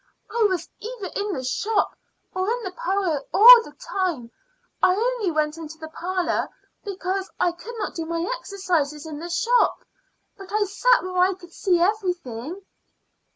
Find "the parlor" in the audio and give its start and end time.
2.63-3.21, 5.77-6.49